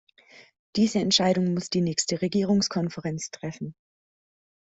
[0.77, 3.75] Diese Entscheidung muss die nächste Regierungskonferenz treffen.